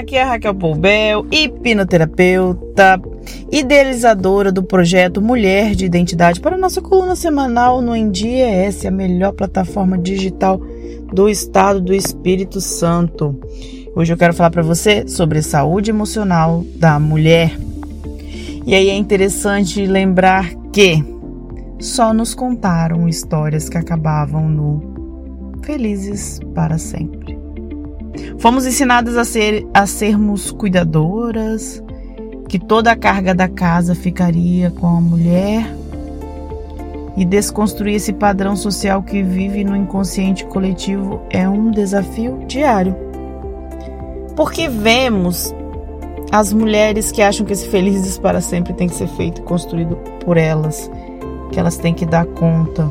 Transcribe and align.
aqui 0.00 0.16
é 0.16 0.22
Raquel 0.22 0.54
Poubel, 0.54 1.26
hipnoterapeuta, 1.30 3.00
idealizadora 3.52 4.50
do 4.50 4.62
projeto 4.62 5.20
Mulher 5.20 5.74
de 5.74 5.84
Identidade 5.84 6.40
para 6.40 6.56
nossa 6.56 6.80
coluna 6.80 7.14
semanal 7.14 7.82
no 7.82 7.94
NDS, 7.94 8.86
a 8.86 8.90
melhor 8.90 9.32
plataforma 9.32 9.98
digital 9.98 10.58
do 11.12 11.28
estado 11.28 11.80
do 11.82 11.92
Espírito 11.92 12.62
Santo. 12.62 13.38
Hoje 13.94 14.12
eu 14.12 14.16
quero 14.16 14.32
falar 14.32 14.50
para 14.50 14.62
você 14.62 15.06
sobre 15.06 15.42
saúde 15.42 15.90
emocional 15.90 16.64
da 16.76 16.98
mulher. 16.98 17.52
E 18.66 18.74
aí 18.74 18.88
é 18.88 18.94
interessante 18.94 19.84
lembrar 19.84 20.54
que 20.72 21.04
só 21.78 22.14
nos 22.14 22.34
contaram 22.34 23.06
histórias 23.06 23.68
que 23.68 23.76
acabavam 23.76 24.48
no 24.48 25.60
felizes 25.62 26.40
para 26.54 26.78
sempre. 26.78 27.39
Fomos 28.38 28.66
ensinadas 28.66 29.16
a, 29.16 29.24
ser, 29.24 29.66
a 29.72 29.86
sermos 29.86 30.50
cuidadoras, 30.50 31.82
que 32.48 32.58
toda 32.58 32.90
a 32.90 32.96
carga 32.96 33.34
da 33.34 33.48
casa 33.48 33.94
ficaria 33.94 34.70
com 34.70 34.86
a 34.86 35.00
mulher 35.00 35.64
e 37.16 37.24
desconstruir 37.24 37.94
esse 37.94 38.12
padrão 38.12 38.56
social 38.56 39.02
que 39.02 39.22
vive 39.22 39.62
no 39.62 39.76
inconsciente 39.76 40.44
coletivo 40.46 41.20
é 41.30 41.48
um 41.48 41.70
desafio 41.70 42.44
diário. 42.46 42.96
Porque 44.34 44.68
vemos 44.68 45.54
as 46.32 46.52
mulheres 46.52 47.12
que 47.12 47.20
acham 47.20 47.44
que 47.44 47.52
esse 47.52 47.68
felizes 47.68 48.16
para 48.16 48.40
sempre 48.40 48.72
tem 48.72 48.88
que 48.88 48.94
ser 48.94 49.08
feito 49.08 49.40
e 49.40 49.44
construído 49.44 49.96
por 50.24 50.36
elas, 50.36 50.90
que 51.52 51.60
elas 51.60 51.76
têm 51.76 51.92
que 51.92 52.06
dar 52.06 52.24
conta. 52.24 52.90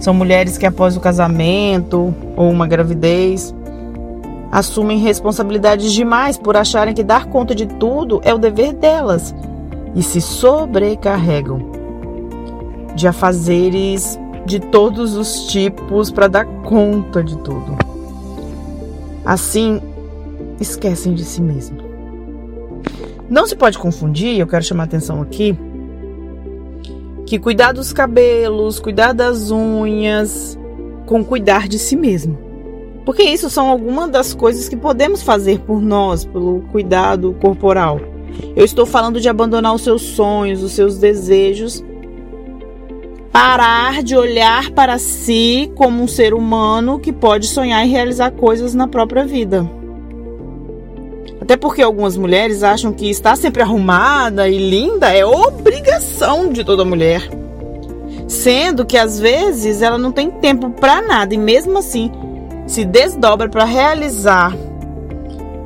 São 0.00 0.14
mulheres 0.14 0.56
que 0.56 0.66
após 0.66 0.96
o 0.96 1.00
casamento 1.00 2.14
ou 2.36 2.50
uma 2.50 2.66
gravidez 2.66 3.54
assumem 4.50 4.98
responsabilidades 4.98 5.92
demais 5.92 6.36
por 6.36 6.56
acharem 6.56 6.94
que 6.94 7.04
dar 7.04 7.26
conta 7.26 7.54
de 7.54 7.66
tudo 7.66 8.20
é 8.24 8.34
o 8.34 8.38
dever 8.38 8.72
delas 8.72 9.34
e 9.94 10.02
se 10.02 10.20
sobrecarregam 10.20 11.70
de 12.94 13.06
afazeres 13.06 14.18
de 14.44 14.58
todos 14.58 15.16
os 15.16 15.46
tipos 15.46 16.10
para 16.10 16.26
dar 16.26 16.44
conta 16.44 17.22
de 17.22 17.36
tudo. 17.38 17.76
Assim, 19.24 19.80
esquecem 20.58 21.14
de 21.14 21.24
si 21.24 21.40
mesmo. 21.40 21.78
Não 23.28 23.46
se 23.46 23.54
pode 23.54 23.78
confundir, 23.78 24.38
eu 24.38 24.46
quero 24.46 24.64
chamar 24.64 24.84
atenção 24.84 25.22
aqui, 25.22 25.56
que 27.26 27.38
cuidar 27.38 27.72
dos 27.72 27.92
cabelos, 27.92 28.80
cuidar 28.80 29.12
das 29.12 29.52
unhas, 29.52 30.58
com 31.06 31.22
cuidar 31.22 31.68
de 31.68 31.78
si 31.78 31.94
mesmo. 31.94 32.49
Porque 33.10 33.24
isso 33.24 33.50
são 33.50 33.68
algumas 33.68 34.08
das 34.08 34.32
coisas 34.32 34.68
que 34.68 34.76
podemos 34.76 35.20
fazer 35.20 35.58
por 35.58 35.82
nós, 35.82 36.24
pelo 36.24 36.60
cuidado 36.70 37.36
corporal. 37.40 38.00
Eu 38.54 38.64
estou 38.64 38.86
falando 38.86 39.20
de 39.20 39.28
abandonar 39.28 39.74
os 39.74 39.82
seus 39.82 40.00
sonhos, 40.00 40.62
os 40.62 40.70
seus 40.70 40.96
desejos, 40.96 41.84
parar 43.32 44.04
de 44.04 44.14
olhar 44.14 44.70
para 44.70 44.96
si 44.96 45.72
como 45.74 46.00
um 46.00 46.06
ser 46.06 46.32
humano 46.32 47.00
que 47.00 47.12
pode 47.12 47.48
sonhar 47.48 47.84
e 47.84 47.90
realizar 47.90 48.30
coisas 48.30 48.74
na 48.76 48.86
própria 48.86 49.24
vida. 49.26 49.68
Até 51.40 51.56
porque 51.56 51.82
algumas 51.82 52.16
mulheres 52.16 52.62
acham 52.62 52.92
que 52.92 53.10
estar 53.10 53.34
sempre 53.34 53.60
arrumada 53.60 54.48
e 54.48 54.56
linda 54.56 55.12
é 55.12 55.26
obrigação 55.26 56.52
de 56.52 56.62
toda 56.62 56.84
mulher. 56.84 57.28
Sendo 58.28 58.86
que 58.86 58.96
às 58.96 59.18
vezes 59.18 59.82
ela 59.82 59.98
não 59.98 60.12
tem 60.12 60.30
tempo 60.30 60.70
para 60.70 61.02
nada 61.02 61.34
e 61.34 61.38
mesmo 61.38 61.76
assim 61.76 62.12
se 62.66 62.84
desdobra 62.84 63.48
para 63.48 63.64
realizar, 63.64 64.56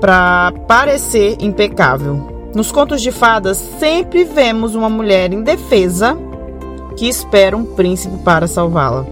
para 0.00 0.52
parecer 0.66 1.36
impecável. 1.40 2.50
Nos 2.54 2.72
contos 2.72 3.00
de 3.00 3.12
fadas, 3.12 3.56
sempre 3.78 4.24
vemos 4.24 4.74
uma 4.74 4.88
mulher 4.88 5.32
indefesa 5.32 6.16
que 6.96 7.08
espera 7.08 7.56
um 7.56 7.64
príncipe 7.64 8.16
para 8.18 8.46
salvá-la. 8.46 9.06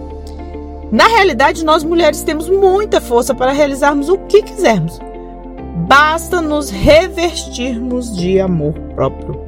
Na 0.91 1.07
realidade, 1.07 1.63
nós 1.63 1.83
mulheres 1.83 2.23
temos 2.23 2.49
muita 2.49 2.99
força 2.99 3.33
para 3.33 3.51
realizarmos 3.51 4.09
o 4.09 4.17
que 4.17 4.41
quisermos. 4.41 4.99
Basta 5.87 6.41
nos 6.41 6.69
revestirmos 6.69 8.15
de 8.15 8.39
amor 8.39 8.73
próprio, 8.95 9.39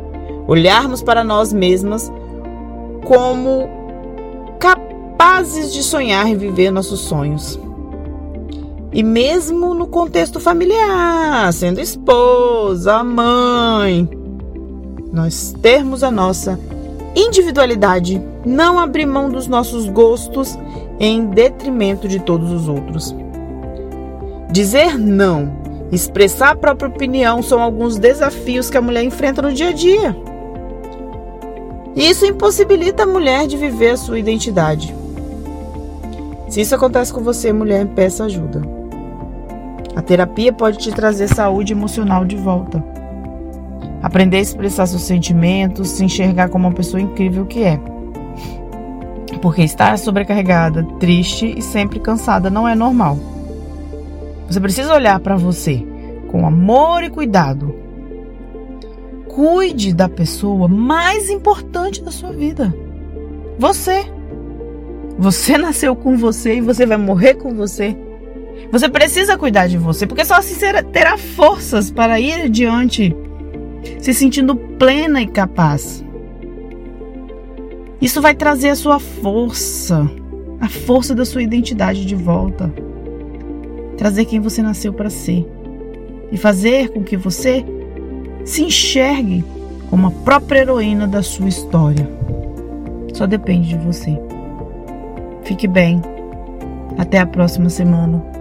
olharmos 0.48 1.04
para 1.04 1.24
nós 1.24 1.52
mesmas 1.52 2.12
como 3.06 3.68
capazes 4.60 5.74
de 5.74 5.84
sonhar 5.84 6.30
e 6.30 6.36
viver 6.36 6.72
nossos 6.72 7.02
sonhos. 7.02 7.60
E 8.94 9.04
mesmo 9.04 9.74
no 9.74 9.88
contexto 9.88 10.40
familiar, 10.40 11.52
sendo 11.54 11.80
esposa, 11.80 13.02
mãe, 13.04 14.10
nós 15.14 15.56
termos 15.62 16.04
a 16.04 16.12
nossa 16.12 16.60
individualidade, 17.16 18.22
não 18.46 18.78
abrir 18.78 19.06
mão 19.06 19.30
dos 19.30 19.48
nossos 19.48 19.88
gostos 19.88 20.58
em 21.00 21.26
detrimento 21.28 22.08
de 22.08 22.20
todos 22.20 22.52
os 22.52 22.68
outros. 22.68 23.16
Dizer 24.52 24.98
não, 24.98 25.54
expressar 25.90 26.52
a 26.52 26.56
própria 26.56 26.90
opinião 26.90 27.42
são 27.42 27.62
alguns 27.62 27.98
desafios 27.98 28.70
que 28.70 28.78
a 28.78 28.82
mulher 28.82 29.04
enfrenta 29.04 29.42
no 29.42 29.54
dia 29.54 29.70
a 29.70 29.74
dia. 29.74 30.16
Isso 31.96 32.26
impossibilita 32.26 33.04
a 33.04 33.08
mulher 33.08 33.48
de 33.48 33.56
viver 33.56 33.92
a 33.92 33.98
sua 33.98 34.20
identidade. 34.20 34.94
Se 36.50 36.60
isso 36.60 36.76
acontece 36.76 37.14
com 37.14 37.22
você, 37.22 37.54
mulher, 37.54 37.86
peça 37.88 38.26
ajuda. 38.26 38.81
A 40.02 40.04
terapia 40.04 40.52
pode 40.52 40.80
te 40.80 40.92
trazer 40.92 41.28
saúde 41.28 41.74
emocional 41.74 42.26
de 42.26 42.36
volta. 42.36 42.84
Aprender 44.02 44.38
a 44.38 44.42
expressar 44.42 44.88
seus 44.88 45.04
sentimentos, 45.04 45.90
se 45.90 46.04
enxergar 46.04 46.50
como 46.50 46.68
uma 46.68 46.74
pessoa 46.74 47.00
incrível 47.00 47.46
que 47.46 47.62
é. 47.62 47.80
Porque 49.44 49.62
estar 49.62 50.00
sobrecarregada, 50.00 50.84
triste 51.00 51.54
e 51.56 51.62
sempre 51.62 52.00
cansada 52.00 52.50
não 52.50 52.68
é 52.68 52.74
normal. 52.74 53.20
Você 54.48 54.60
precisa 54.60 54.92
olhar 54.92 55.20
para 55.20 55.36
você 55.36 55.86
com 56.32 56.48
amor 56.48 57.04
e 57.04 57.10
cuidado. 57.12 57.76
Cuide 59.28 59.94
da 59.94 60.10
pessoa 60.10 60.68
mais 60.68 61.30
importante 61.30 62.02
da 62.02 62.10
sua 62.10 62.32
vida. 62.32 62.74
Você. 63.60 64.04
Você 65.20 65.60
nasceu 65.60 65.96
com 65.96 66.18
você 66.18 66.56
e 66.56 66.62
você 66.62 66.88
vai 66.88 66.98
morrer 66.98 67.36
com 67.36 67.54
você. 67.54 67.96
Você 68.70 68.88
precisa 68.88 69.38
cuidar 69.38 69.68
de 69.68 69.78
você, 69.78 70.06
porque 70.06 70.26
só 70.26 70.36
assim 70.36 70.56
terá 70.92 71.18
forças 71.18 71.90
para 71.92 72.20
ir 72.20 72.44
adiante, 72.44 73.16
se 74.00 74.14
sentindo 74.14 74.56
plena 74.56 75.22
e 75.22 75.28
capaz. 75.28 76.04
Isso 78.02 78.22
vai 78.22 78.34
trazer 78.34 78.70
a 78.70 78.76
sua 78.76 79.00
força, 79.00 80.10
a 80.60 80.68
força 80.68 81.14
da 81.14 81.26
sua 81.26 81.44
identidade 81.44 82.06
de 82.06 82.16
volta. 82.16 82.74
Trazer 83.98 84.26
quem 84.26 84.40
você 84.40 84.62
nasceu 84.62 84.94
para 84.94 85.10
ser 85.10 85.46
e 86.32 86.38
fazer 86.38 86.90
com 86.90 87.04
que 87.04 87.18
você 87.18 87.64
se 88.46 88.64
enxergue 88.64 89.44
como 89.90 90.08
a 90.08 90.12
própria 90.12 90.62
heroína 90.62 91.08
da 91.08 91.22
sua 91.22 91.50
história. 91.50 92.10
Só 93.14 93.28
depende 93.28 93.70
de 93.70 93.78
você. 93.78 94.18
Fique 95.44 95.68
bem. 95.68 96.02
Até 96.98 97.20
a 97.20 97.26
próxima 97.26 97.70
semana 97.70 98.41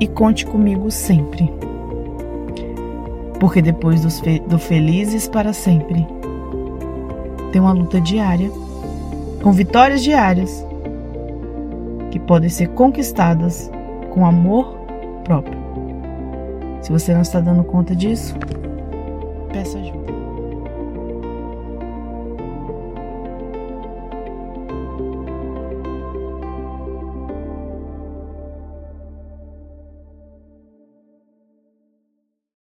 e 0.00 0.08
conte 0.08 0.46
comigo 0.46 0.90
sempre. 0.90 1.52
Porque 3.38 3.62
depois 3.62 4.00
dos 4.00 4.18
fe 4.20 4.40
do 4.40 4.58
felizes 4.58 5.28
para 5.28 5.52
sempre, 5.52 6.06
tem 7.52 7.60
uma 7.60 7.72
luta 7.72 8.00
diária, 8.00 8.50
com 9.42 9.52
vitórias 9.52 10.02
diárias, 10.02 10.66
que 12.10 12.18
podem 12.18 12.48
ser 12.48 12.68
conquistadas 12.70 13.70
com 14.10 14.26
amor 14.26 14.74
próprio. 15.24 15.60
Se 16.82 16.90
você 16.90 17.14
não 17.14 17.22
está 17.22 17.40
dando 17.40 17.62
conta 17.62 17.94
disso, 17.94 18.34
peça 19.52 19.78
ajuda. 19.78 20.09